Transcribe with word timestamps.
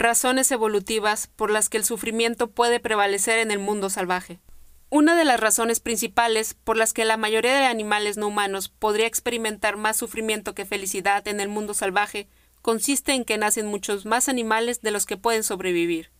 razones 0.00 0.50
evolutivas 0.50 1.28
por 1.36 1.50
las 1.50 1.68
que 1.68 1.76
el 1.76 1.84
sufrimiento 1.84 2.50
puede 2.50 2.80
prevalecer 2.80 3.38
en 3.38 3.50
el 3.50 3.58
mundo 3.58 3.90
salvaje. 3.90 4.40
Una 4.88 5.14
de 5.14 5.24
las 5.24 5.38
razones 5.38 5.78
principales 5.78 6.54
por 6.54 6.78
las 6.78 6.94
que 6.94 7.04
la 7.04 7.18
mayoría 7.18 7.54
de 7.54 7.66
animales 7.66 8.16
no 8.16 8.28
humanos 8.28 8.70
podría 8.70 9.06
experimentar 9.06 9.76
más 9.76 9.98
sufrimiento 9.98 10.54
que 10.54 10.64
felicidad 10.64 11.28
en 11.28 11.38
el 11.38 11.48
mundo 11.48 11.74
salvaje 11.74 12.28
consiste 12.62 13.12
en 13.12 13.24
que 13.24 13.36
nacen 13.36 13.66
muchos 13.66 14.06
más 14.06 14.28
animales 14.30 14.80
de 14.80 14.90
los 14.90 15.04
que 15.04 15.18
pueden 15.18 15.44
sobrevivir. 15.44 16.10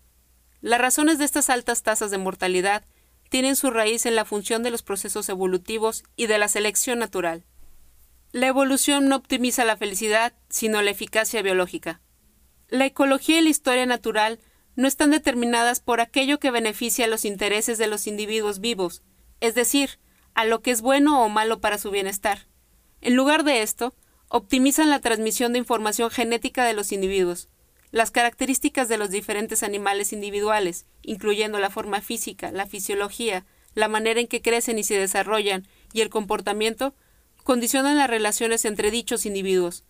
Las 0.60 0.80
razones 0.80 1.18
de 1.18 1.24
estas 1.24 1.48
altas 1.48 1.82
tasas 1.82 2.10
de 2.10 2.18
mortalidad 2.18 2.84
tienen 3.30 3.56
su 3.56 3.70
raíz 3.70 4.04
en 4.04 4.14
la 4.14 4.26
función 4.26 4.62
de 4.62 4.70
los 4.70 4.82
procesos 4.82 5.28
evolutivos 5.30 6.04
y 6.16 6.26
de 6.26 6.36
la 6.36 6.48
selección 6.48 6.98
natural. 6.98 7.44
La 8.32 8.46
evolución 8.46 9.08
no 9.08 9.16
optimiza 9.16 9.64
la 9.64 9.78
felicidad, 9.78 10.34
sino 10.50 10.82
la 10.82 10.90
eficacia 10.90 11.40
biológica. 11.40 12.02
La 12.70 12.86
ecología 12.86 13.40
y 13.40 13.42
la 13.42 13.50
historia 13.50 13.84
natural 13.84 14.38
no 14.76 14.86
están 14.86 15.10
determinadas 15.10 15.80
por 15.80 16.00
aquello 16.00 16.38
que 16.38 16.52
beneficia 16.52 17.08
los 17.08 17.24
intereses 17.24 17.78
de 17.78 17.88
los 17.88 18.06
individuos 18.06 18.60
vivos, 18.60 19.02
es 19.40 19.56
decir, 19.56 19.98
a 20.34 20.44
lo 20.44 20.62
que 20.62 20.70
es 20.70 20.80
bueno 20.80 21.24
o 21.24 21.28
malo 21.28 21.60
para 21.60 21.78
su 21.78 21.90
bienestar. 21.90 22.46
En 23.00 23.16
lugar 23.16 23.42
de 23.42 23.62
esto, 23.62 23.96
optimizan 24.28 24.88
la 24.88 25.00
transmisión 25.00 25.52
de 25.52 25.58
información 25.58 26.10
genética 26.10 26.64
de 26.64 26.72
los 26.74 26.92
individuos, 26.92 27.48
las 27.90 28.12
características 28.12 28.88
de 28.88 28.98
los 28.98 29.10
diferentes 29.10 29.64
animales 29.64 30.12
individuales, 30.12 30.86
incluyendo 31.02 31.58
la 31.58 31.70
forma 31.70 32.00
física, 32.00 32.52
la 32.52 32.66
fisiología, 32.66 33.44
la 33.74 33.88
manera 33.88 34.20
en 34.20 34.28
que 34.28 34.42
crecen 34.42 34.78
y 34.78 34.84
se 34.84 34.96
desarrollan 34.96 35.66
y 35.92 36.02
el 36.02 36.10
comportamiento, 36.10 36.94
condicionan 37.42 37.98
las 37.98 38.08
relaciones 38.08 38.64
entre 38.64 38.92
dichos 38.92 39.26
individuos. 39.26 39.82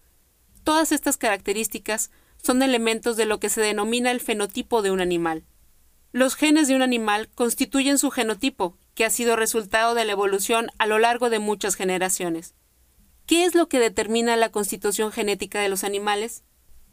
Todas 0.64 0.92
estas 0.92 1.18
características 1.18 2.10
son 2.42 2.62
elementos 2.62 3.16
de 3.16 3.26
lo 3.26 3.40
que 3.40 3.48
se 3.48 3.60
denomina 3.60 4.10
el 4.10 4.20
fenotipo 4.20 4.82
de 4.82 4.90
un 4.90 5.00
animal. 5.00 5.44
Los 6.12 6.34
genes 6.34 6.68
de 6.68 6.74
un 6.74 6.82
animal 6.82 7.28
constituyen 7.34 7.98
su 7.98 8.10
genotipo, 8.10 8.76
que 8.94 9.04
ha 9.04 9.10
sido 9.10 9.36
resultado 9.36 9.94
de 9.94 10.04
la 10.04 10.12
evolución 10.12 10.68
a 10.78 10.86
lo 10.86 10.98
largo 10.98 11.30
de 11.30 11.38
muchas 11.38 11.76
generaciones. 11.76 12.54
¿Qué 13.26 13.44
es 13.44 13.54
lo 13.54 13.68
que 13.68 13.78
determina 13.78 14.36
la 14.36 14.50
constitución 14.50 15.12
genética 15.12 15.60
de 15.60 15.68
los 15.68 15.84
animales? 15.84 16.42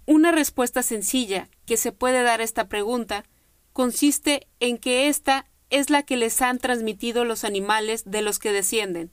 Una 0.06 0.32
respuesta 0.32 0.84
sencilla 0.84 1.50
que 1.66 1.78
se 1.78 1.92
puede 1.92 2.22
dar 2.22 2.42
a 2.42 2.44
esta 2.44 2.70
pregunta 2.70 3.26
consiste 3.74 4.48
en 4.60 4.78
que 4.78 5.08
esta 5.08 5.48
es 5.70 5.90
la 5.90 6.04
que 6.04 6.16
les 6.16 6.42
han 6.42 6.60
transmitido 6.60 7.26
los 7.26 7.44
animales 7.44 8.04
de 8.06 8.22
los 8.22 8.40
que 8.40 8.52
descienden. 8.52 9.12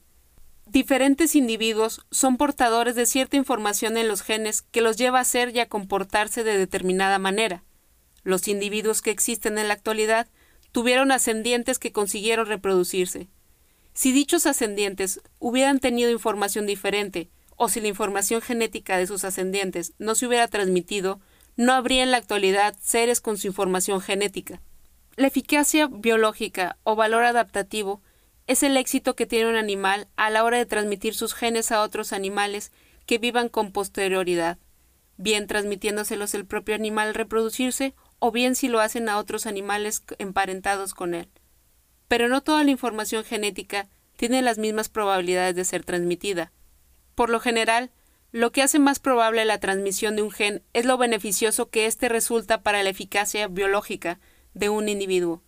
Diferentes 0.65 1.35
individuos 1.35 2.05
son 2.09 2.37
portadores 2.37 2.95
de 2.95 3.05
cierta 3.05 3.37
información 3.37 3.97
en 3.97 4.07
los 4.07 4.23
genes 4.23 4.63
que 4.63 4.81
los 4.81 4.97
lleva 4.97 5.19
a 5.19 5.25
ser 5.25 5.55
y 5.55 5.59
a 5.59 5.69
comportarse 5.69 6.43
de 6.43 6.57
determinada 6.57 7.19
manera. 7.19 7.63
Los 8.23 8.47
individuos 8.47 9.01
que 9.01 9.11
existen 9.11 9.59
en 9.59 9.67
la 9.67 9.75
actualidad 9.75 10.27
tuvieron 10.71 11.11
ascendientes 11.11 11.77
que 11.77 11.91
consiguieron 11.91 12.47
reproducirse. 12.47 13.29
Si 13.93 14.11
dichos 14.11 14.45
ascendientes 14.47 15.21
hubieran 15.39 15.79
tenido 15.79 16.09
información 16.09 16.65
diferente, 16.65 17.29
o 17.55 17.69
si 17.69 17.79
la 17.79 17.87
información 17.87 18.41
genética 18.41 18.97
de 18.97 19.07
sus 19.07 19.23
ascendientes 19.23 19.93
no 19.99 20.15
se 20.15 20.27
hubiera 20.27 20.47
transmitido, 20.47 21.21
no 21.55 21.73
habría 21.73 22.03
en 22.03 22.11
la 22.11 22.17
actualidad 22.17 22.75
seres 22.81 23.21
con 23.21 23.37
su 23.37 23.47
información 23.47 24.01
genética. 24.01 24.61
La 25.15 25.27
eficacia 25.27 25.87
biológica 25.87 26.77
o 26.83 26.97
valor 26.97 27.23
adaptativo 27.23 28.01
es 28.47 28.63
el 28.63 28.77
éxito 28.77 29.15
que 29.15 29.25
tiene 29.25 29.49
un 29.49 29.55
animal 29.55 30.07
a 30.15 30.29
la 30.29 30.43
hora 30.43 30.57
de 30.57 30.65
transmitir 30.65 31.15
sus 31.15 31.33
genes 31.33 31.71
a 31.71 31.81
otros 31.81 32.13
animales 32.13 32.71
que 33.05 33.17
vivan 33.17 33.49
con 33.49 33.71
posterioridad, 33.71 34.57
bien 35.17 35.47
transmitiéndoselos 35.47 36.33
el 36.33 36.45
propio 36.45 36.75
animal 36.75 37.09
al 37.09 37.13
reproducirse 37.15 37.95
o 38.19 38.31
bien 38.31 38.55
si 38.55 38.67
lo 38.67 38.79
hacen 38.79 39.09
a 39.09 39.17
otros 39.17 39.45
animales 39.45 40.03
emparentados 40.19 40.93
con 40.93 41.13
él. 41.13 41.29
Pero 42.07 42.27
no 42.27 42.41
toda 42.41 42.63
la 42.63 42.71
información 42.71 43.23
genética 43.23 43.87
tiene 44.15 44.41
las 44.41 44.57
mismas 44.57 44.89
probabilidades 44.89 45.55
de 45.55 45.65
ser 45.65 45.83
transmitida. 45.83 46.51
Por 47.15 47.29
lo 47.29 47.39
general, 47.39 47.91
lo 48.31 48.51
que 48.51 48.61
hace 48.61 48.79
más 48.79 48.99
probable 48.99 49.45
la 49.45 49.59
transmisión 49.59 50.15
de 50.15 50.21
un 50.21 50.31
gen 50.31 50.61
es 50.73 50.85
lo 50.85 50.97
beneficioso 50.97 51.69
que 51.69 51.85
éste 51.85 52.09
resulta 52.09 52.61
para 52.61 52.83
la 52.83 52.89
eficacia 52.89 53.47
biológica 53.47 54.19
de 54.53 54.69
un 54.69 54.89
individuo. 54.89 55.41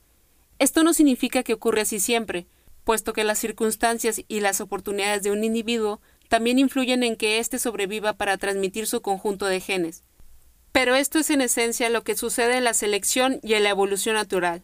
Esto 0.60 0.84
no 0.84 0.94
significa 0.94 1.44
que 1.44 1.54
ocurre 1.54 1.82
así 1.82 2.00
siempre, 2.00 2.48
puesto 2.88 3.12
que 3.12 3.26
las 3.26 3.38
circunstancias 3.38 4.22
y 4.30 4.40
las 4.40 4.62
oportunidades 4.62 5.22
de 5.22 5.30
un 5.32 5.44
individuo 5.44 6.00
también 6.30 6.58
influyen 6.58 7.04
en 7.04 7.18
que 7.18 7.40
éste 7.40 7.60
sobreviva 7.60 8.14
para 8.14 8.38
transmitir 8.38 8.88
su 8.88 9.02
conjunto 9.02 9.46
de 9.46 9.60
genes. 9.60 10.06
Pero 10.72 10.96
esto 10.96 11.20
es 11.20 11.30
en 11.30 11.42
esencia 11.42 11.90
lo 11.90 12.06
que 12.06 12.16
sucede 12.16 12.56
en 12.56 12.64
la 12.64 12.74
selección 12.74 13.42
y 13.44 13.56
en 13.56 13.64
la 13.64 13.72
evolución 13.72 14.16
natural. 14.16 14.64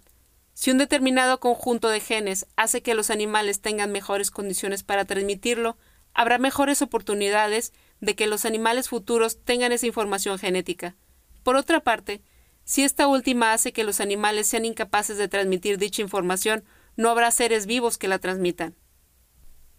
Si 0.53 0.71
un 0.71 0.77
determinado 0.77 1.41
conjunto 1.41 1.89
de 1.89 1.99
genes 1.99 2.45
hace 2.55 2.81
que 2.81 2.95
los 2.95 3.09
animales 3.09 3.59
tengan 3.59 3.91
mejores 3.91 4.31
condiciones 4.31 4.83
para 4.83 5.03
transmitirlo, 5.03 5.75
habrá 6.13 6.37
mejores 6.37 6.81
oportunidades 6.81 7.73
de 7.99 8.15
que 8.15 8.27
los 8.27 8.45
animales 8.45 8.87
futuros 8.87 9.43
tengan 9.43 9.73
esa 9.73 9.87
información 9.87 10.39
genética. 10.39 10.95
Por 11.43 11.57
otra 11.57 11.81
parte, 11.81 12.21
si 12.63 12.83
esta 12.83 13.05
última 13.05 13.51
hace 13.51 13.73
que 13.73 13.83
los 13.83 13.99
animales 13.99 14.47
sean 14.47 14.63
incapaces 14.63 15.17
de 15.17 15.27
transmitir 15.27 15.77
dicha 15.77 16.01
información 16.01 16.63
no 16.95 17.09
habrá 17.09 17.31
seres 17.31 17.65
vivos 17.65 17.97
que 17.97 18.07
la 18.07 18.19
transmitan. 18.19 18.75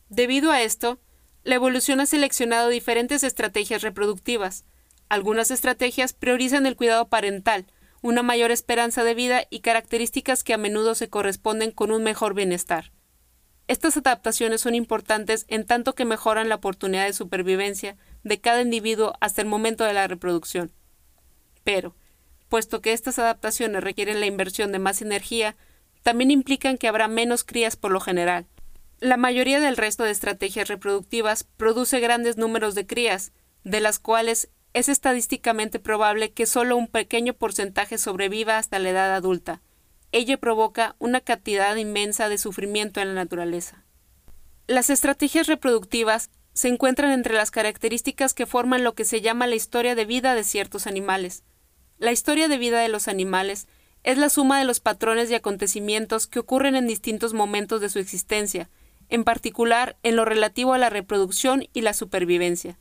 Debido 0.09 0.51
a 0.51 0.63
esto, 0.63 1.01
la 1.43 1.57
evolución 1.57 2.01
ha 2.01 2.07
seleccionado 2.07 2.69
diferentes 2.69 3.23
estrategias 3.23 3.83
reproductivas. 3.83 4.65
Algunas 5.09 5.51
estrategias 5.51 6.13
priorizan 6.13 6.67
el 6.67 6.77
cuidado 6.77 7.09
parental, 7.09 7.67
una 8.01 8.23
mayor 8.23 8.51
esperanza 8.51 9.05
de 9.05 9.15
vida 9.15 9.45
y 9.51 9.61
características 9.61 10.45
que 10.45 10.55
a 10.55 10.59
menudo 10.59 10.95
se 10.95 11.09
corresponden 11.09 11.71
con 11.71 11.91
un 11.91 12.03
mejor 12.03 12.35
bienestar. 12.35 12.93
Estas 13.67 13.97
adaptaciones 13.97 14.61
son 14.61 14.75
importantes 14.75 15.47
en 15.49 15.65
tanto 15.65 15.95
que 15.95 16.05
mejoran 16.05 16.51
la 16.51 16.57
oportunidad 16.57 17.07
de 17.07 17.15
supervivencia 17.15 17.97
de 18.23 18.41
cada 18.41 18.61
individuo 18.61 19.15
hasta 19.21 19.41
el 19.41 19.49
momento 19.49 19.85
de 19.85 19.95
la 19.95 20.07
reproducción. 20.07 20.71
Pero, 21.63 21.97
puesto 22.51 22.83
que 22.83 22.93
estas 22.93 23.19
adaptaciones 23.19 23.83
requieren 23.83 24.21
la 24.21 24.27
inversión 24.27 24.71
de 24.71 24.79
más 24.79 25.01
energía, 25.01 25.57
también 26.05 26.31
implican 26.31 26.77
que 26.77 26.87
habrá 26.87 27.09
menos 27.09 27.43
crías 27.45 27.77
por 27.77 27.91
lo 27.91 27.99
general. 27.99 28.47
La 29.01 29.17
mayoría 29.17 29.59
del 29.59 29.77
resto 29.77 30.05
de 30.05 30.11
estrategias 30.11 30.69
reproductivas 30.69 31.45
produce 31.45 31.99
grandes 31.99 32.37
números 32.37 32.75
de 32.75 32.87
crías, 32.87 33.33
de 33.65 33.81
las 33.81 33.99
cuales 33.99 34.51
es 34.75 34.91
estadísticamente 34.91 35.79
probable 35.79 36.33
que 36.33 36.47
solo 36.47 36.77
un 36.77 36.89
pequeño 36.89 37.33
porcentaje 37.33 37.97
sobreviva 37.97 38.59
hasta 38.59 38.79
la 38.79 38.91
edad 38.91 39.15
adulta. 39.15 39.63
Ello 40.13 40.39
provoca 40.39 40.95
una 40.99 41.23
cantidad 41.23 41.75
inmensa 41.75 42.29
de 42.29 42.39
sufrimiento 42.39 43.01
en 43.01 43.09
la 43.09 43.15
naturaleza. 43.15 43.83
Las 44.67 44.91
estrategias 44.91 45.47
reproductivas 45.47 46.31
se 46.53 46.69
encuentran 46.69 47.13
entre 47.13 47.35
las 47.35 47.51
características 47.51 48.35
que 48.35 48.47
forman 48.47 48.85
lo 48.85 48.95
que 48.95 49.07
se 49.07 49.23
llama 49.23 49.47
la 49.47 49.55
historia 49.55 49.95
de 49.95 50.05
vida 50.05 50.35
de 50.35 50.45
ciertos 50.45 50.87
animales. 50.87 51.45
La 51.99 52.13
historia 52.13 52.49
de 52.49 52.59
vida 52.59 52.81
de 52.81 52.89
los 52.89 53.09
animales 53.09 53.69
es 54.05 54.19
la 54.19 54.29
suma 54.29 54.59
de 54.59 54.67
los 54.67 54.81
patrones 54.81 55.31
y 55.31 55.35
acontecimientos 55.35 56.27
que 56.27 56.39
ocurren 56.39 56.77
en 56.77 56.87
distintos 56.87 57.33
momentos 57.33 57.81
de 57.81 57.89
su 57.89 57.99
existencia, 57.99 58.69
en 59.09 59.25
particular 59.25 59.97
en 60.03 60.15
lo 60.15 60.27
relativo 60.27 60.75
a 60.75 60.79
la 60.79 60.91
reproducción 60.91 61.65
y 61.73 61.81
la 61.81 61.95
supervivencia. 61.95 62.79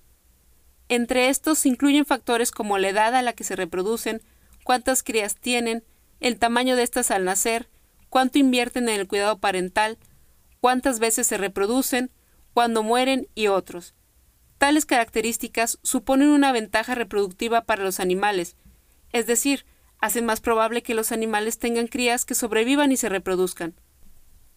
Entre 0.89 1.29
estos 1.29 1.59
se 1.59 1.69
incluyen 1.69 2.05
factores 2.05 2.51
como 2.51 2.77
la 2.77 2.89
edad 2.89 3.15
a 3.15 3.21
la 3.21 3.31
que 3.33 3.45
se 3.45 3.55
reproducen, 3.55 4.21
cuántas 4.65 5.01
crías 5.01 5.35
tienen, 5.35 5.85
el 6.19 6.37
tamaño 6.37 6.75
de 6.75 6.83
estas 6.83 7.09
al 7.09 7.23
nacer, 7.23 7.69
cuánto 8.09 8.37
invierten 8.37 8.89
en 8.89 8.99
el 8.99 9.07
cuidado 9.07 9.39
parental, 9.39 9.97
cuántas 10.59 10.99
veces 10.99 11.25
se 11.25 11.37
reproducen, 11.37 12.11
cuándo 12.53 12.83
mueren 12.83 13.27
y 13.33 13.47
otros. 13.47 13.95
Tales 14.57 14.85
características 14.85 15.79
suponen 15.83 16.29
una 16.29 16.51
ventaja 16.51 16.95
reproductiva 16.95 17.61
para 17.61 17.83
los 17.83 18.01
animales, 18.01 18.57
es 19.11 19.25
decir, 19.25 19.65
hacen 20.03 20.25
más 20.25 20.41
probable 20.41 20.83
que 20.83 20.95
los 20.95 21.13
animales 21.13 21.59
tengan 21.59 21.87
crías 21.87 22.25
que 22.25 22.35
sobrevivan 22.35 22.91
y 22.91 22.97
se 22.97 23.07
reproduzcan. 23.07 23.73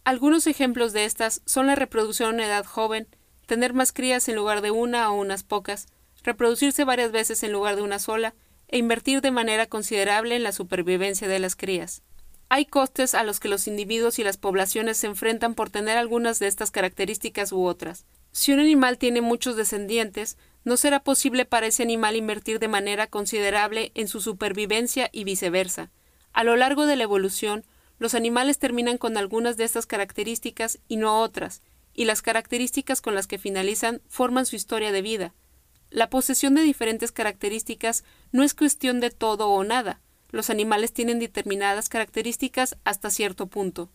Algunos 0.03 0.49
ejemplos 0.49 0.93
de 0.93 1.05
estas 1.05 1.41
son 1.47 1.69
la 1.69 1.77
reproducción 1.77 2.41
en 2.41 2.47
edad 2.47 2.65
joven, 2.65 3.07
tener 3.47 3.73
más 3.73 3.93
crías 3.93 4.29
en 4.29 4.35
lugar 4.35 4.61
de 4.61 4.73
una 4.73 5.09
o 5.09 5.15
unas 5.15 5.45
pocas, 5.45 5.87
reproducirse 6.25 6.83
varias 6.83 7.13
veces 7.13 7.45
en 7.45 7.53
lugar 7.53 7.77
de 7.77 7.83
una 7.83 8.01
sola, 8.01 8.35
e 8.67 8.79
invertir 8.79 9.21
de 9.21 9.31
manera 9.31 9.67
considerable 9.67 10.35
en 10.35 10.43
la 10.43 10.51
supervivencia 10.51 11.29
de 11.29 11.39
las 11.39 11.55
crías. 11.55 12.03
Hay 12.49 12.67
costes 12.67 13.15
a 13.15 13.23
los 13.23 13.39
que 13.39 13.47
los 13.47 13.69
individuos 13.69 14.19
y 14.19 14.25
las 14.25 14.39
poblaciones 14.39 14.97
se 14.97 15.07
enfrentan 15.07 15.55
por 15.55 15.71
tener 15.71 15.97
algunas 15.97 16.41
de 16.41 16.49
estas 16.49 16.73
características 16.73 17.53
u 17.53 17.63
otras. 17.63 18.05
Si 18.33 18.53
un 18.53 18.59
animal 18.59 18.99
tiene 18.99 19.21
muchos 19.21 19.55
descendientes, 19.55 20.39
no 20.67 20.77
será 20.77 20.99
posible 20.99 21.45
para 21.45 21.69
ese 21.69 21.85
animal 21.85 22.17
invertir 22.17 22.59
de 22.59 22.67
manera 22.67 23.07
considerable 23.07 23.93
en 23.95 24.09
su 24.09 24.21
supervivencia 24.21 25.09
y 25.13 25.23
viceversa. 25.23 25.93
A 26.33 26.43
lo 26.43 26.57
largo 26.57 26.87
de 26.87 26.97
la 26.97 27.05
evolución, 27.05 27.65
los 28.01 28.15
animales 28.15 28.59
terminan 28.59 28.99
con 28.99 29.17
algunas 29.17 29.57
de 29.57 29.63
estas 29.63 29.87
características 29.87 30.81
y 30.89 30.97
no 30.97 31.21
otras, 31.23 31.63
y 31.95 32.05
las 32.05 32.21
características 32.21 33.01
con 33.01 33.15
las 33.15 33.29
que 33.29 33.39
finalizan 33.39 34.03
forman 34.09 34.45
su 34.45 34.57
historia 34.57 34.91
de 34.91 35.03
vida. 35.03 35.35
La 35.91 36.11
posesión 36.11 36.57
de 36.57 36.63
diferentes 36.63 37.13
características 37.13 38.03
no 38.33 38.43
es 38.43 38.53
cuestión 38.53 38.99
de 38.99 39.11
todo 39.11 39.49
o 39.49 39.63
nada. 39.63 40.01
los 40.31 40.51
animales 40.51 40.93
tienen 40.93 41.21
determinadas 41.21 41.89
características 41.89 42.77
hasta 42.83 43.11
cierto 43.11 43.47
punto. 43.47 43.89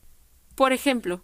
Por 0.56 0.72
ejemplo, 0.72 1.22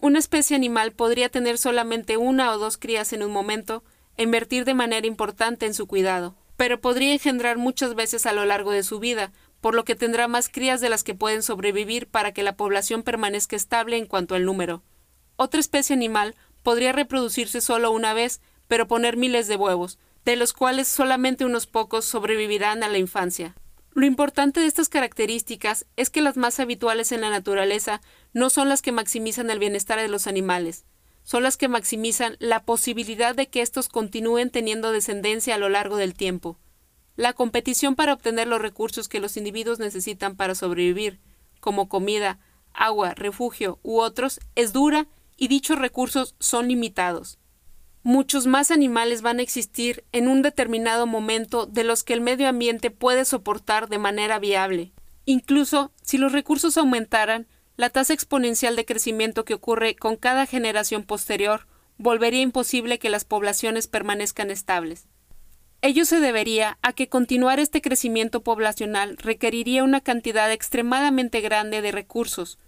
una 0.00 0.20
especie 0.20 0.54
animal 0.54 0.92
podría 0.92 1.28
tener 1.28 1.58
solamente 1.58 2.16
una 2.16 2.52
o 2.52 2.58
dos 2.58 2.78
crías 2.78 3.12
en 3.12 3.24
un 3.24 3.32
momento 3.32 3.82
invertir 4.22 4.64
de 4.64 4.74
manera 4.74 5.06
importante 5.06 5.66
en 5.66 5.74
su 5.74 5.86
cuidado, 5.86 6.36
pero 6.56 6.80
podría 6.80 7.12
engendrar 7.12 7.58
muchas 7.58 7.94
veces 7.94 8.26
a 8.26 8.32
lo 8.32 8.44
largo 8.44 8.70
de 8.70 8.82
su 8.82 9.00
vida, 9.00 9.32
por 9.60 9.74
lo 9.74 9.84
que 9.84 9.94
tendrá 9.94 10.28
más 10.28 10.48
crías 10.48 10.80
de 10.80 10.88
las 10.88 11.02
que 11.02 11.14
pueden 11.14 11.42
sobrevivir 11.42 12.06
para 12.06 12.32
que 12.32 12.42
la 12.42 12.56
población 12.56 13.02
permanezca 13.02 13.56
estable 13.56 13.96
en 13.96 14.06
cuanto 14.06 14.34
al 14.34 14.44
número. 14.44 14.82
Otra 15.36 15.58
especie 15.58 15.94
animal 15.94 16.34
podría 16.62 16.92
reproducirse 16.92 17.60
solo 17.60 17.90
una 17.90 18.14
vez, 18.14 18.40
pero 18.68 18.86
poner 18.86 19.16
miles 19.16 19.48
de 19.48 19.56
huevos, 19.56 19.98
de 20.24 20.36
los 20.36 20.52
cuales 20.52 20.88
solamente 20.88 21.44
unos 21.44 21.66
pocos 21.66 22.04
sobrevivirán 22.04 22.82
a 22.82 22.88
la 22.88 22.98
infancia. 22.98 23.54
Lo 23.92 24.06
importante 24.06 24.60
de 24.60 24.66
estas 24.66 24.88
características 24.88 25.86
es 25.96 26.10
que 26.10 26.20
las 26.20 26.36
más 26.36 26.58
habituales 26.58 27.12
en 27.12 27.20
la 27.20 27.30
naturaleza 27.30 28.00
no 28.32 28.50
son 28.50 28.68
las 28.68 28.82
que 28.82 28.92
maximizan 28.92 29.50
el 29.50 29.58
bienestar 29.58 30.00
de 30.00 30.08
los 30.08 30.26
animales, 30.26 30.84
son 31.24 31.42
las 31.42 31.56
que 31.56 31.68
maximizan 31.68 32.36
la 32.38 32.64
posibilidad 32.64 33.34
de 33.34 33.48
que 33.48 33.62
estos 33.62 33.88
continúen 33.88 34.50
teniendo 34.50 34.92
descendencia 34.92 35.56
a 35.56 35.58
lo 35.58 35.68
largo 35.68 35.96
del 35.96 36.14
tiempo. 36.14 36.58
La 37.16 37.32
competición 37.32 37.96
para 37.96 38.12
obtener 38.12 38.46
los 38.46 38.60
recursos 38.60 39.08
que 39.08 39.20
los 39.20 39.36
individuos 39.36 39.78
necesitan 39.78 40.36
para 40.36 40.54
sobrevivir, 40.54 41.20
como 41.60 41.88
comida, 41.88 42.38
agua, 42.72 43.14
refugio 43.14 43.78
u 43.82 44.00
otros, 44.00 44.40
es 44.54 44.72
dura 44.72 45.06
y 45.36 45.48
dichos 45.48 45.78
recursos 45.78 46.34
son 46.40 46.68
limitados. 46.68 47.38
Muchos 48.02 48.46
más 48.46 48.70
animales 48.70 49.22
van 49.22 49.38
a 49.38 49.42
existir 49.42 50.04
en 50.12 50.28
un 50.28 50.42
determinado 50.42 51.06
momento 51.06 51.64
de 51.64 51.84
los 51.84 52.04
que 52.04 52.12
el 52.12 52.20
medio 52.20 52.48
ambiente 52.48 52.90
puede 52.90 53.24
soportar 53.24 53.88
de 53.88 53.98
manera 53.98 54.38
viable. 54.38 54.92
Incluso 55.24 55.90
si 56.02 56.18
los 56.18 56.32
recursos 56.32 56.76
aumentaran, 56.76 57.46
la 57.76 57.90
tasa 57.90 58.14
exponencial 58.14 58.76
de 58.76 58.84
crecimiento 58.84 59.44
que 59.44 59.54
ocurre 59.54 59.96
con 59.96 60.16
cada 60.16 60.46
generación 60.46 61.02
posterior 61.02 61.66
volvería 61.98 62.40
imposible 62.40 62.98
que 62.98 63.10
las 63.10 63.24
poblaciones 63.24 63.88
permanezcan 63.88 64.50
estables. 64.50 65.06
Ello 65.80 66.04
se 66.04 66.18
debería 66.18 66.78
a 66.82 66.92
que 66.92 67.08
continuar 67.08 67.60
este 67.60 67.82
crecimiento 67.82 68.42
poblacional 68.42 69.16
requeriría 69.18 69.84
una 69.84 70.00
cantidad 70.00 70.50
extremadamente 70.50 71.40
grande 71.40 71.82
de 71.82 71.92
recursos. 71.92 72.58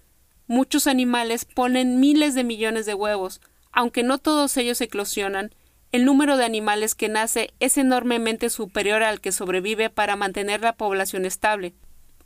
Muchos 0.47 0.87
animales 0.87 1.44
ponen 1.44 1.99
miles 1.99 2.35
de 2.35 2.44
millones 2.44 2.85
de 2.85 2.94
huevos, 2.94 3.41
aunque 3.73 4.03
no 4.03 4.19
todos 4.19 4.56
ellos 4.56 4.81
eclosionan, 4.81 5.55
el 5.93 6.05
número 6.05 6.37
de 6.37 6.44
animales 6.44 6.94
que 6.94 7.08
nace 7.08 7.55
es 7.58 7.79
enormemente 7.79 8.50
superior 8.50 9.03
al 9.03 9.20
que 9.20 9.32
sobrevive 9.32 9.88
para 9.88 10.17
mantener 10.17 10.61
la 10.61 10.76
población 10.76 11.25
estable, 11.25 11.75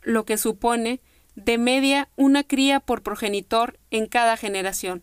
lo 0.02 0.24
que 0.24 0.38
supone 0.38 1.00
de 1.44 1.58
media 1.58 2.08
una 2.16 2.44
cría 2.44 2.80
por 2.80 3.02
progenitor 3.02 3.78
en 3.90 4.06
cada 4.06 4.36
generación. 4.36 5.02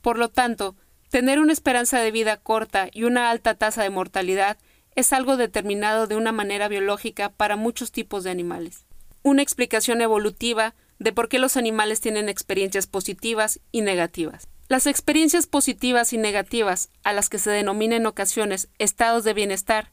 Por 0.00 0.18
lo 0.18 0.28
tanto, 0.28 0.76
tener 1.10 1.40
una 1.40 1.52
esperanza 1.52 2.00
de 2.00 2.10
vida 2.10 2.36
corta 2.36 2.88
y 2.92 3.04
una 3.04 3.30
alta 3.30 3.54
tasa 3.54 3.82
de 3.82 3.90
mortalidad 3.90 4.58
es 4.94 5.12
algo 5.12 5.36
determinado 5.36 6.06
de 6.06 6.16
una 6.16 6.32
manera 6.32 6.68
biológica 6.68 7.30
para 7.30 7.56
muchos 7.56 7.92
tipos 7.92 8.24
de 8.24 8.30
animales. 8.30 8.84
Una 9.22 9.42
explicación 9.42 10.00
evolutiva 10.00 10.74
de 10.98 11.12
por 11.12 11.28
qué 11.28 11.38
los 11.38 11.56
animales 11.56 12.00
tienen 12.00 12.28
experiencias 12.28 12.86
positivas 12.86 13.60
y 13.72 13.80
negativas. 13.80 14.48
Las 14.68 14.86
experiencias 14.86 15.46
positivas 15.46 16.12
y 16.12 16.18
negativas, 16.18 16.90
a 17.02 17.12
las 17.12 17.28
que 17.28 17.38
se 17.38 17.50
denomina 17.50 17.96
en 17.96 18.06
ocasiones 18.06 18.68
estados 18.78 19.24
de 19.24 19.34
bienestar, 19.34 19.90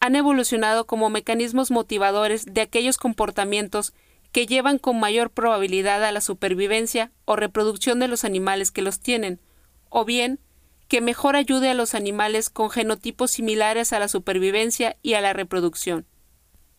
han 0.00 0.16
evolucionado 0.16 0.86
como 0.86 1.10
mecanismos 1.10 1.70
motivadores 1.70 2.44
de 2.46 2.60
aquellos 2.60 2.96
comportamientos 2.96 3.92
que 4.36 4.46
llevan 4.46 4.76
con 4.76 5.00
mayor 5.00 5.30
probabilidad 5.30 6.04
a 6.04 6.12
la 6.12 6.20
supervivencia 6.20 7.10
o 7.24 7.36
reproducción 7.36 8.00
de 8.00 8.06
los 8.06 8.22
animales 8.22 8.70
que 8.70 8.82
los 8.82 9.00
tienen, 9.00 9.40
o 9.88 10.04
bien 10.04 10.40
que 10.88 11.00
mejor 11.00 11.36
ayude 11.36 11.70
a 11.70 11.74
los 11.74 11.94
animales 11.94 12.50
con 12.50 12.68
genotipos 12.68 13.30
similares 13.30 13.94
a 13.94 13.98
la 13.98 14.08
supervivencia 14.08 14.98
y 15.00 15.14
a 15.14 15.22
la 15.22 15.32
reproducción. 15.32 16.04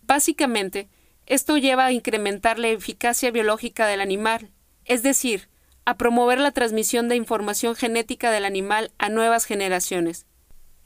Básicamente, 0.04 0.88
esto 1.25 1.57
lleva 1.57 1.88
a 1.88 1.92
incrementar 1.92 2.59
la 2.59 2.68
eficacia 2.68 3.31
biológica 3.31 3.88
del 3.88 4.01
animal, 4.01 4.51
es 4.86 5.01
decir, 5.01 5.50
a 5.83 5.98
promover 5.98 6.39
la 6.39 6.51
transmisión 6.51 7.10
de 7.10 7.15
información 7.15 7.74
genética 7.74 8.30
del 8.30 8.45
animal 8.45 8.92
a 9.00 9.10
nuevas 9.10 9.45
generaciones. 9.45 10.27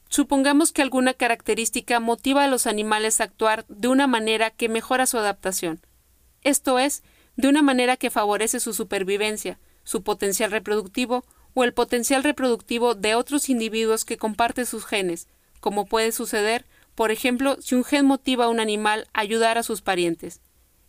Supongamos 0.07 0.71
que 0.71 0.81
alguna 0.81 1.15
característica 1.15 2.00
motiva 2.00 2.45
a 2.45 2.47
los 2.47 2.65
animales 2.65 3.19
a 3.19 3.25
actuar 3.25 3.65
de 3.67 3.89
una 3.89 4.07
manera 4.07 4.51
que 4.51 4.69
mejora 4.69 5.06
su 5.06 5.17
adaptación 5.17 5.81
esto 6.43 6.79
es, 6.79 7.03
de 7.35 7.47
una 7.47 7.61
manera 7.61 7.97
que 7.97 8.09
favorece 8.09 8.59
su 8.59 8.73
supervivencia, 8.73 9.59
su 9.83 10.03
potencial 10.03 10.51
reproductivo 10.51 11.23
o 11.53 11.63
el 11.63 11.73
potencial 11.73 12.23
reproductivo 12.23 12.95
de 12.95 13.15
otros 13.15 13.49
individuos 13.49 14.05
que 14.05 14.17
comparten 14.17 14.65
sus 14.65 14.85
genes, 14.85 15.27
como 15.59 15.85
puede 15.85 16.11
suceder, 16.11 16.65
por 16.95 17.11
ejemplo, 17.11 17.57
si 17.61 17.75
un 17.75 17.83
gen 17.83 18.05
motiva 18.05 18.45
a 18.45 18.49
un 18.49 18.59
animal 18.59 19.07
a 19.13 19.21
ayudar 19.21 19.57
a 19.57 19.63
sus 19.63 19.81
parientes. 19.81 20.41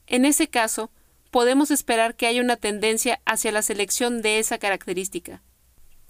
En 0.07 0.25
ese 0.25 0.49
caso, 0.49 0.91
podemos 1.31 1.71
esperar 1.71 2.15
que 2.15 2.27
haya 2.27 2.43
una 2.43 2.57
tendencia 2.57 3.21
hacia 3.25 3.53
la 3.53 3.63
selección 3.63 4.21
de 4.21 4.39
esa 4.39 4.59
característica. 4.59 5.43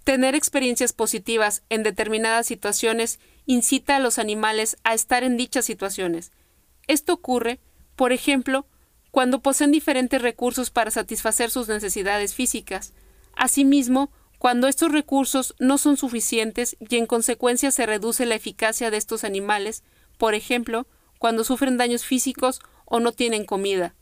Tener 0.05 0.35
experiencias 0.35 0.93
positivas 0.93 1.63
en 1.69 1.85
determinadas 1.85 2.47
situaciones 2.47 3.21
incita 3.47 3.97
a 3.97 4.01
los 4.01 4.19
animales 4.19 4.77
a 4.83 4.95
estar 4.95 5.23
en 5.23 5.37
dichas 5.37 5.65
situaciones. 5.65 6.33
Esto 6.89 7.13
ocurre, 7.13 7.61
por 7.95 8.13
ejemplo, 8.13 8.67
cuando 9.13 9.41
poseen 9.41 9.71
diferentes 9.71 10.21
recursos 10.21 10.71
para 10.71 10.91
satisfacer 10.91 11.51
sus 11.51 11.69
necesidades 11.69 12.35
físicas. 12.35 12.95
Asimismo, 13.37 14.11
cuando 14.39 14.67
estos 14.67 14.91
recursos 14.91 15.55
no 15.61 15.77
son 15.79 15.99
suficientes 15.99 16.77
y 16.81 16.97
en 16.97 17.07
consecuencia 17.07 17.71
se 17.71 17.87
reduce 17.87 18.25
la 18.27 18.35
eficacia 18.35 18.91
de 18.91 18.97
estos 18.97 19.23
animales, 19.23 19.85
por 20.17 20.35
ejemplo, 20.35 20.89
cuando 21.19 21.45
sufren 21.45 21.77
daños 21.77 22.05
físicos 22.05 22.61
o 22.87 23.01
no 23.01 23.13
tienen 23.13 23.45
comida. 23.45 23.95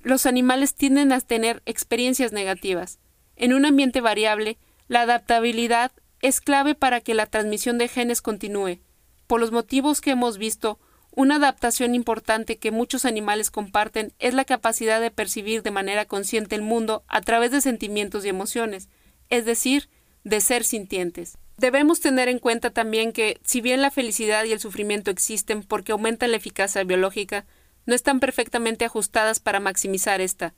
Los 0.00 0.24
animales 0.24 0.74
tienden 0.74 1.12
a 1.12 1.20
tener 1.20 1.62
experiencias 1.66 2.32
negativas. 2.32 2.98
En 3.36 3.52
un 3.52 3.66
ambiente 3.66 4.00
variable, 4.00 4.58
la 4.88 5.02
adaptabilidad 5.02 5.92
es 6.22 6.40
clave 6.40 6.74
para 6.74 7.02
que 7.02 7.12
la 7.12 7.26
transmisión 7.26 7.76
de 7.76 7.88
genes 7.88 8.22
continúe. 8.22 8.80
Por 9.26 9.38
los 9.38 9.52
motivos 9.52 10.00
que 10.00 10.12
hemos 10.12 10.38
visto, 10.38 10.80
una 11.18 11.34
adaptación 11.34 11.96
importante 11.96 12.58
que 12.58 12.70
muchos 12.70 13.04
animales 13.04 13.50
comparten 13.50 14.12
es 14.20 14.34
la 14.34 14.44
capacidad 14.44 15.00
de 15.00 15.10
percibir 15.10 15.64
de 15.64 15.72
manera 15.72 16.04
consciente 16.04 16.54
el 16.54 16.62
mundo 16.62 17.02
a 17.08 17.20
través 17.22 17.50
de 17.50 17.60
sentimientos 17.60 18.24
y 18.24 18.28
emociones, 18.28 18.88
es 19.28 19.44
decir, 19.44 19.88
de 20.22 20.40
ser 20.40 20.62
sintientes. 20.62 21.36
Debemos 21.56 21.98
tener 21.98 22.28
en 22.28 22.38
cuenta 22.38 22.70
también 22.70 23.12
que, 23.12 23.40
si 23.42 23.60
bien 23.60 23.82
la 23.82 23.90
felicidad 23.90 24.44
y 24.44 24.52
el 24.52 24.60
sufrimiento 24.60 25.10
existen 25.10 25.64
porque 25.64 25.90
aumentan 25.90 26.30
la 26.30 26.36
eficacia 26.36 26.84
biológica, 26.84 27.46
no 27.84 27.96
están 27.96 28.20
perfectamente 28.20 28.84
ajustadas 28.84 29.40
para 29.40 29.58
maximizar 29.58 30.20
esta. 30.20 30.54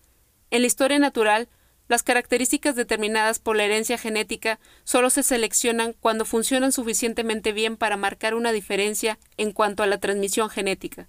En 0.50 0.60
la 0.60 0.66
historia 0.66 0.98
natural, 0.98 1.48
las 1.90 2.04
características 2.04 2.76
determinadas 2.76 3.40
por 3.40 3.56
la 3.56 3.64
herencia 3.64 3.98
genética 3.98 4.60
solo 4.84 5.10
se 5.10 5.24
seleccionan 5.24 5.92
cuando 5.92 6.24
funcionan 6.24 6.70
suficientemente 6.70 7.50
bien 7.50 7.76
para 7.76 7.96
marcar 7.96 8.36
una 8.36 8.52
diferencia 8.52 9.18
en 9.36 9.50
cuanto 9.50 9.82
a 9.82 9.88
la 9.88 9.98
transmisión 9.98 10.50
genética. 10.50 11.08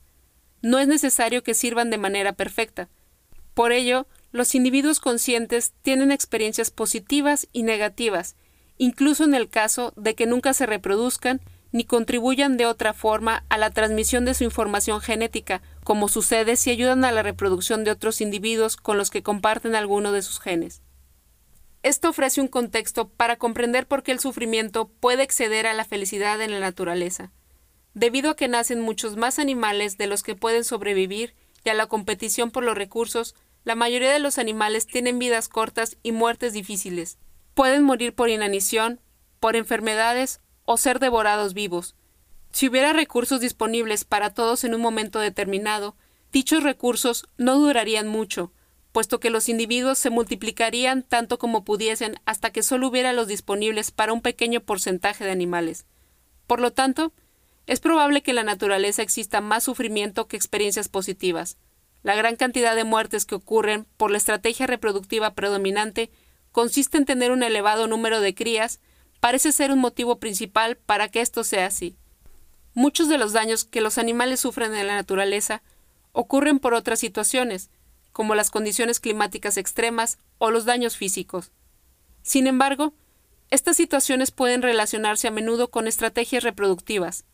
No 0.63 0.79
es 0.79 0.88
necesario 0.88 1.43
que 1.43 1.53
sirvan 1.53 1.91
de 1.91 2.00
manera 2.00 2.33
perfecta. 2.33 2.89
Por 3.53 3.73
ello, 3.73 4.07
los 4.31 4.55
individuos 4.55 5.00
conscientes 5.00 5.71
tienen 5.83 6.11
experiencias 6.11 6.71
positivas 6.71 7.47
y 7.53 7.61
negativas, 7.61 8.35
incluso 8.79 9.23
en 9.23 9.35
el 9.35 9.50
caso 9.50 9.93
de 9.97 10.15
que 10.15 10.25
nunca 10.25 10.51
se 10.55 10.65
reproduzcan 10.65 11.41
ni 11.71 11.83
contribuyan 11.83 12.57
de 12.57 12.65
otra 12.65 12.93
forma 12.93 13.45
a 13.50 13.59
la 13.59 13.69
transmisión 13.69 14.25
de 14.25 14.33
su 14.33 14.45
información 14.45 15.00
genética, 15.00 15.61
como 15.83 16.07
sucede 16.07 16.55
si 16.55 16.69
ayudan 16.69 17.03
a 17.05 17.11
la 17.11 17.23
reproducción 17.23 17.83
de 17.83 17.91
otros 17.91 18.21
individuos 18.21 18.77
con 18.77 18.97
los 18.97 19.09
que 19.09 19.23
comparten 19.23 19.75
alguno 19.75 20.11
de 20.11 20.21
sus 20.21 20.39
genes. 20.39 20.81
Esto 21.83 22.09
ofrece 22.09 22.41
un 22.41 22.47
contexto 22.47 23.09
para 23.09 23.38
comprender 23.38 23.88
por 23.88 24.03
qué 24.03 24.11
el 24.11 24.19
sufrimiento 24.19 24.88
puede 24.88 25.23
exceder 25.23 25.65
a 25.65 25.73
la 25.73 25.85
felicidad 25.85 26.39
en 26.41 26.51
la 26.51 26.59
naturaleza. 26.59 27.31
Debido 27.93 28.31
a 28.31 28.35
que 28.35 28.47
nacen 28.47 28.81
muchos 28.81 29.17
más 29.17 29.39
animales 29.39 29.97
de 29.97 30.07
los 30.07 30.21
que 30.21 30.35
pueden 30.35 30.63
sobrevivir 30.63 31.33
y 31.63 31.69
a 31.69 31.73
la 31.73 31.88
competición 31.88 32.51
por 32.51 32.63
los 32.63 32.77
recursos, 32.77 33.35
la 33.63 33.75
mayoría 33.75 34.11
de 34.11 34.19
los 34.19 34.38
animales 34.38 34.85
tienen 34.88 35.19
vidas 35.19 35.47
cortas 35.47 35.97
y 36.03 36.11
muertes 36.11 36.53
difíciles. 36.53 37.17
Pueden 37.53 37.83
morir 37.83 38.13
por 38.13 38.29
inanición, 38.29 39.01
por 39.39 39.55
enfermedades 39.55 40.39
o 40.65 40.77
ser 40.77 41.00
devorados 41.00 41.53
vivos. 41.53 41.95
Si 42.51 42.67
hubiera 42.67 42.93
recursos 42.93 43.39
disponibles 43.39 44.03
para 44.03 44.34
todos 44.34 44.63
en 44.63 44.75
un 44.75 44.81
momento 44.81 45.20
determinado, 45.20 45.96
dichos 46.31 46.63
recursos 46.63 47.27
no 47.38 47.58
durarían 47.58 48.08
mucho, 48.08 48.51
puesto 48.91 49.20
que 49.20 49.29
los 49.29 49.48
individuos 49.50 49.98
se 49.98 50.10
multiplicarían 50.10 51.03
tanto 51.03 51.39
como 51.39 51.63
pudiesen 51.63 52.20
hasta 52.25 52.51
que 52.51 52.62
solo 52.62 52.89
hubiera 52.89 53.13
los 53.13 53.27
disponibles 53.27 53.91
para 53.91 54.13
un 54.13 54.22
pequeño 54.22 54.62
porcentaje 54.62 55.24
de 55.24 55.31
animales. 55.31 55.86
Por 56.46 56.60
lo 56.60 56.72
tanto, 56.72 57.13
es 57.67 57.79
probable 57.79 58.22
que 58.22 58.31
en 58.31 58.36
la 58.36 58.43
naturaleza 58.43 59.01
exista 59.01 59.39
más 59.39 59.63
sufrimiento 59.63 60.27
que 60.27 60.36
experiencias 60.36 60.89
positivas. 60.89 61.58
la 62.03 62.15
gran 62.15 62.36
cantidad 62.36 62.75
de 62.75 62.84
muertes 62.84 63.25
que 63.25 63.36
ocurren 63.36 63.86
por 63.96 64.10
la 64.10 64.17
estrategia 64.17 64.65
reproductiva 64.65 65.36
predominante 65.36 66.10
consiste 66.51 66.98
en 66.98 67.05
tener 67.05 67.31
un 67.31 67.43
elevado 67.43 67.88
número 67.88 68.22
de 68.22 68.34
crías, 68.34 68.79
parece 69.20 69.51
ser 69.51 69.72
un 69.72 69.77
motivo 69.77 70.20
principal 70.20 70.77
para 70.77 71.10
que 71.10 71.22
esto 71.22 71.43
sea 71.43 71.67
así. 71.67 71.96
Muchos 72.73 73.09
de 73.09 73.17
los 73.17 73.33
daños 73.33 73.65
que 73.65 73.81
los 73.81 73.97
animales 73.97 74.39
sufren 74.39 74.73
en 74.73 74.87
la 74.87 74.95
naturaleza 74.95 75.61
ocurren 76.13 76.59
por 76.59 76.73
otras 76.73 76.99
situaciones, 76.99 77.69
como 78.13 78.35
las 78.35 78.49
condiciones 78.49 78.99
climáticas 78.99 79.57
extremas 79.57 80.17
o 80.37 80.51
los 80.51 80.65
daños 80.65 80.97
físicos. 80.97 81.51
Sin 82.21 82.47
embargo, 82.47 82.93
estas 83.49 83.75
situaciones 83.75 84.31
pueden 84.31 84.61
relacionarse 84.61 85.27
a 85.27 85.31
menudo 85.31 85.69
con 85.69 85.87
estrategias 85.87 86.43
reproductivas. 86.43 87.25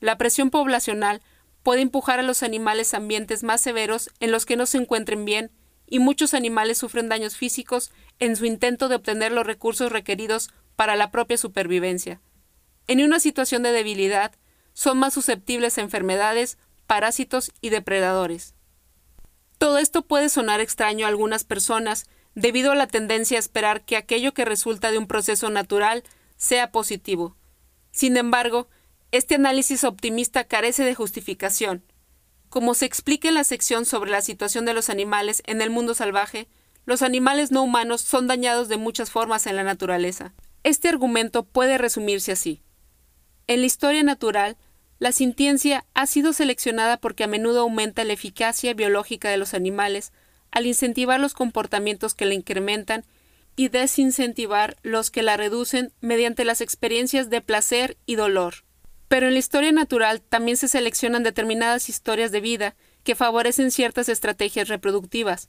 La 0.00 0.18
presión 0.18 0.50
poblacional 0.50 1.22
puede 1.62 1.82
empujar 1.82 2.18
a 2.18 2.24
los 2.24 2.42
animales 2.42 2.94
a 2.94 2.96
ambientes 2.96 3.42
más 3.42 3.60
severos 3.60 4.10
en 4.18 4.32
los 4.32 4.46
que 4.46 4.56
no 4.56 4.66
se 4.66 4.78
encuentren 4.78 5.24
bien 5.24 5.50
y 5.86 5.98
muchos 5.98 6.34
animales 6.34 6.78
sufren 6.78 7.08
daños 7.08 7.36
físicos 7.36 7.92
en 8.18 8.36
su 8.36 8.46
intento 8.46 8.88
de 8.88 8.96
obtener 8.96 9.32
los 9.32 9.46
recursos 9.46 9.92
requeridos 9.92 10.50
para 10.74 10.96
la 10.96 11.10
propia 11.10 11.36
supervivencia. 11.36 12.20
En 12.86 13.02
una 13.02 13.20
situación 13.20 13.62
de 13.62 13.72
debilidad, 13.72 14.32
son 14.80 14.96
más 14.96 15.12
susceptibles 15.12 15.76
a 15.76 15.82
enfermedades, 15.82 16.56
parásitos 16.86 17.52
y 17.60 17.68
depredadores. 17.68 18.54
Todo 19.58 19.76
esto 19.76 20.06
puede 20.06 20.30
sonar 20.30 20.60
extraño 20.60 21.04
a 21.04 21.10
algunas 21.10 21.44
personas 21.44 22.06
debido 22.34 22.72
a 22.72 22.74
la 22.74 22.86
tendencia 22.86 23.36
a 23.36 23.40
esperar 23.40 23.84
que 23.84 23.98
aquello 23.98 24.32
que 24.32 24.46
resulta 24.46 24.90
de 24.90 24.96
un 24.96 25.06
proceso 25.06 25.50
natural 25.50 26.02
sea 26.38 26.72
positivo. 26.72 27.36
Sin 27.90 28.16
embargo, 28.16 28.68
este 29.12 29.34
análisis 29.34 29.84
optimista 29.84 30.44
carece 30.44 30.82
de 30.82 30.94
justificación. 30.94 31.84
Como 32.48 32.72
se 32.72 32.86
explica 32.86 33.28
en 33.28 33.34
la 33.34 33.44
sección 33.44 33.84
sobre 33.84 34.10
la 34.10 34.22
situación 34.22 34.64
de 34.64 34.72
los 34.72 34.88
animales 34.88 35.42
en 35.44 35.60
el 35.60 35.68
mundo 35.68 35.94
salvaje, 35.94 36.48
los 36.86 37.02
animales 37.02 37.50
no 37.50 37.62
humanos 37.62 38.00
son 38.00 38.28
dañados 38.28 38.68
de 38.68 38.78
muchas 38.78 39.10
formas 39.10 39.46
en 39.46 39.56
la 39.56 39.62
naturaleza. 39.62 40.32
Este 40.62 40.88
argumento 40.88 41.44
puede 41.44 41.76
resumirse 41.76 42.32
así. 42.32 42.62
En 43.46 43.60
la 43.60 43.66
historia 43.66 44.02
natural, 44.02 44.56
la 45.00 45.12
sintiencia 45.12 45.86
ha 45.94 46.06
sido 46.06 46.34
seleccionada 46.34 46.98
porque 46.98 47.24
a 47.24 47.26
menudo 47.26 47.62
aumenta 47.62 48.04
la 48.04 48.12
eficacia 48.12 48.74
biológica 48.74 49.30
de 49.30 49.38
los 49.38 49.54
animales 49.54 50.12
al 50.50 50.66
incentivar 50.66 51.18
los 51.18 51.32
comportamientos 51.32 52.14
que 52.14 52.26
la 52.26 52.34
incrementan 52.34 53.04
y 53.56 53.68
desincentivar 53.68 54.76
los 54.82 55.10
que 55.10 55.22
la 55.22 55.38
reducen 55.38 55.90
mediante 56.02 56.44
las 56.44 56.60
experiencias 56.60 57.30
de 57.30 57.40
placer 57.40 57.96
y 58.04 58.16
dolor. 58.16 58.56
Pero 59.08 59.26
en 59.26 59.32
la 59.32 59.38
historia 59.38 59.72
natural 59.72 60.20
también 60.20 60.58
se 60.58 60.68
seleccionan 60.68 61.22
determinadas 61.22 61.88
historias 61.88 62.30
de 62.30 62.42
vida 62.42 62.76
que 63.02 63.14
favorecen 63.14 63.70
ciertas 63.70 64.10
estrategias 64.10 64.68
reproductivas. 64.68 65.48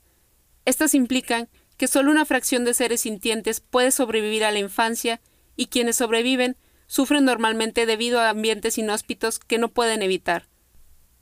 Estas 0.63 0.95
implican 0.95 1.49
que 1.75 1.87
solo 1.87 2.09
una 2.09 2.25
fracción 2.25 2.63
de 2.63 2.73
seres 2.73 3.01
sintientes 3.01 3.59
puede 3.59 3.91
sobrevivir 3.91 4.45
a 4.45 4.51
la 4.51 4.59
infancia 4.59 5.19
y 5.57 5.67
quienes 5.67 5.97
sobreviven 5.97 6.55
sufren 6.91 7.23
normalmente 7.23 7.85
debido 7.85 8.19
a 8.19 8.27
ambientes 8.27 8.77
inhóspitos 8.77 9.39
que 9.39 9.57
no 9.57 9.69
pueden 9.69 10.01
evitar. 10.01 10.49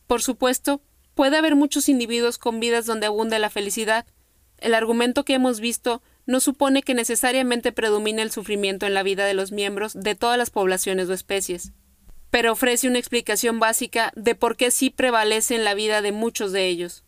Por 0.07 0.23
supuesto, 0.23 0.81
puede 1.13 1.38
haber 1.38 1.55
muchos 1.55 1.89
individuos 1.89 2.39
con 2.39 2.59
vidas 2.59 2.88
donde 2.88 3.05
abunda 3.05 3.38
la 3.38 3.51
felicidad. 3.51 4.07
El 4.57 4.73
argumento 4.73 5.25
que 5.25 5.35
hemos 5.35 5.59
visto 5.59 6.01
no 6.25 6.39
supone 6.39 6.81
que 6.81 6.95
necesariamente 6.95 7.71
predomine 7.71 8.23
el 8.23 8.31
sufrimiento 8.31 8.88
en 8.88 8.95
la 8.95 9.03
vida 9.03 9.27
de 9.27 9.35
los 9.35 9.51
miembros 9.51 9.93
de 9.93 10.15
todas 10.15 10.39
las 10.39 10.49
poblaciones 10.49 11.07
o 11.07 11.13
especies 11.13 11.71
pero 12.31 12.51
ofrece 12.51 12.88
una 12.88 12.99
explicación 12.99 13.59
básica 13.59 14.11
de 14.15 14.35
por 14.35 14.55
qué 14.55 14.69
sí 14.69 14.89
prevalece 14.89 15.55
en 15.55 15.63
la 15.63 15.73
vida 15.73 16.01
de 16.01 16.11
muchos 16.11 16.51
de 16.51 16.67
ellos. 16.67 17.03